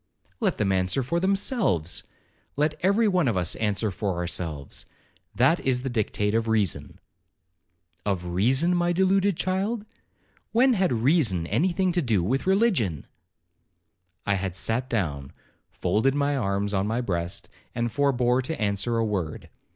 'Let 0.39 0.57
them 0.57 0.71
answer 0.71 1.03
for 1.03 1.19
themselves—let 1.19 2.73
every 2.81 3.07
one 3.07 3.27
of 3.27 3.37
us 3.37 3.55
answer 3.57 3.91
for 3.91 4.15
ourselves—that 4.17 5.59
is 5.59 5.83
the 5.83 5.91
dictate 5.91 6.33
of 6.33 6.47
reason.' 6.47 6.97
'Of 8.03 8.25
reason, 8.25 8.75
my 8.75 8.93
deluded 8.93 9.37
child,—when 9.37 10.73
had 10.73 10.91
reason 10.91 11.45
any 11.45 11.71
thing 11.71 11.91
to 11.91 12.01
do 12.01 12.23
with 12.23 12.47
religion?' 12.47 13.05
I 14.25 14.33
had 14.41 14.55
sat 14.55 14.89
down, 14.89 15.33
folded 15.69 16.15
my 16.15 16.35
arms 16.35 16.73
on 16.73 16.87
my 16.87 16.99
breast, 17.01 17.47
and 17.75 17.91
forbore 17.91 18.41
to 18.41 18.59
answer 18.59 18.97
a 18.97 19.05
word. 19.05 19.49